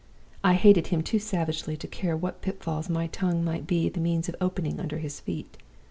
[0.43, 4.27] I hated him too savagely to care what pitfalls my tongue might be the means
[4.27, 5.57] of opening under his feet.